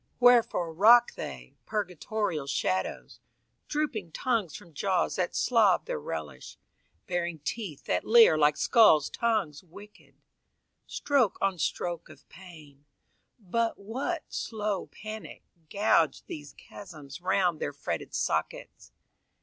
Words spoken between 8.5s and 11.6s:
skulls' tongues wicked? Stroke on